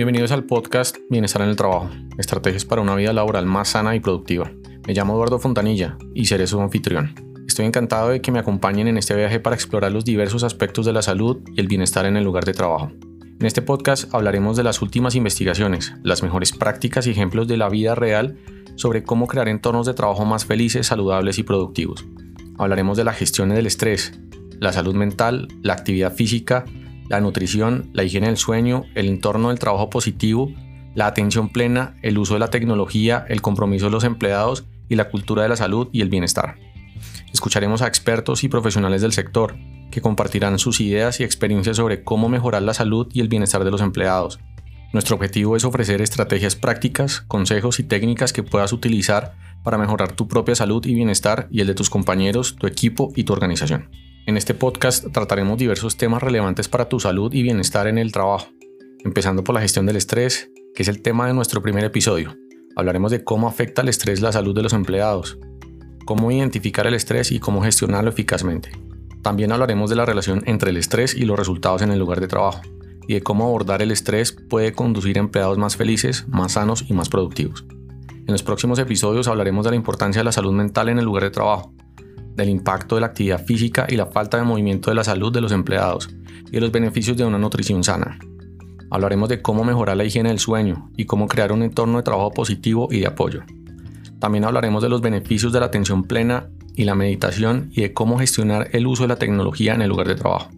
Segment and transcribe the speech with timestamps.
[0.00, 4.00] Bienvenidos al podcast Bienestar en el Trabajo, estrategias para una vida laboral más sana y
[4.00, 4.50] productiva.
[4.86, 7.14] Me llamo Eduardo Fontanilla y seré su anfitrión.
[7.46, 10.94] Estoy encantado de que me acompañen en este viaje para explorar los diversos aspectos de
[10.94, 12.90] la salud y el bienestar en el lugar de trabajo.
[13.40, 17.68] En este podcast hablaremos de las últimas investigaciones, las mejores prácticas y ejemplos de la
[17.68, 18.38] vida real
[18.76, 22.06] sobre cómo crear entornos de trabajo más felices, saludables y productivos.
[22.56, 24.18] Hablaremos de la gestión del estrés,
[24.60, 26.64] la salud mental, la actividad física,
[27.10, 30.52] la nutrición, la higiene del sueño, el entorno del trabajo positivo,
[30.94, 35.10] la atención plena, el uso de la tecnología, el compromiso de los empleados y la
[35.10, 36.56] cultura de la salud y el bienestar.
[37.32, 39.56] Escucharemos a expertos y profesionales del sector
[39.90, 43.72] que compartirán sus ideas y experiencias sobre cómo mejorar la salud y el bienestar de
[43.72, 44.38] los empleados.
[44.92, 49.34] Nuestro objetivo es ofrecer estrategias prácticas, consejos y técnicas que puedas utilizar
[49.64, 53.24] para mejorar tu propia salud y bienestar y el de tus compañeros, tu equipo y
[53.24, 53.88] tu organización.
[54.30, 58.46] En este podcast trataremos diversos temas relevantes para tu salud y bienestar en el trabajo,
[59.04, 62.36] empezando por la gestión del estrés, que es el tema de nuestro primer episodio.
[62.76, 65.36] Hablaremos de cómo afecta el estrés la salud de los empleados,
[66.04, 68.70] cómo identificar el estrés y cómo gestionarlo eficazmente.
[69.20, 72.28] También hablaremos de la relación entre el estrés y los resultados en el lugar de
[72.28, 72.60] trabajo,
[73.08, 76.92] y de cómo abordar el estrés puede conducir a empleados más felices, más sanos y
[76.92, 77.64] más productivos.
[78.08, 81.24] En los próximos episodios hablaremos de la importancia de la salud mental en el lugar
[81.24, 81.74] de trabajo,
[82.34, 85.40] del impacto de la actividad física y la falta de movimiento de la salud de
[85.40, 86.08] los empleados
[86.46, 88.18] y de los beneficios de una nutrición sana.
[88.90, 92.32] Hablaremos de cómo mejorar la higiene del sueño y cómo crear un entorno de trabajo
[92.32, 93.42] positivo y de apoyo.
[94.18, 98.18] También hablaremos de los beneficios de la atención plena y la meditación y de cómo
[98.18, 100.50] gestionar el uso de la tecnología en el lugar de trabajo.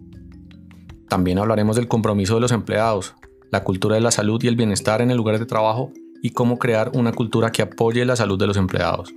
[1.07, 3.13] También hablaremos del compromiso de los empleados,
[3.51, 5.91] la cultura de la salud y el bienestar en el lugar de trabajo
[6.23, 9.13] y cómo crear una cultura que apoye la salud de los empleados.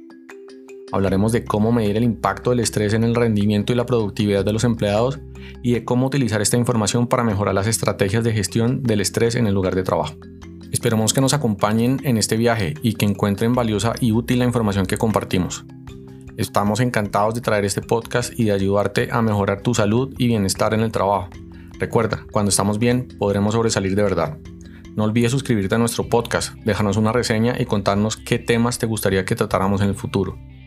[0.93, 4.53] Hablaremos de cómo medir el impacto del estrés en el rendimiento y la productividad de
[4.53, 5.19] los empleados
[5.63, 9.47] y de cómo utilizar esta información para mejorar las estrategias de gestión del estrés en
[9.47, 10.15] el lugar de trabajo.
[10.71, 14.87] Esperamos que nos acompañen en este viaje y que encuentren valiosa y útil la información
[14.87, 15.65] que compartimos.
[16.37, 20.75] Estamos encantados de traer este podcast y de ayudarte a mejorar tu salud y bienestar
[20.75, 21.31] en el trabajo.
[21.79, 24.39] Recuerda, cuando estamos bien, podremos sobresalir de verdad.
[24.95, 29.25] No olvides suscribirte a nuestro podcast, déjanos una reseña y contarnos qué temas te gustaría
[29.25, 30.39] que tratáramos en el futuro.